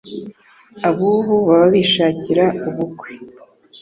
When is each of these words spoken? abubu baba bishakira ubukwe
abubu 0.89 1.35
baba 1.47 1.67
bishakira 1.73 2.45
ubukwe 2.69 3.11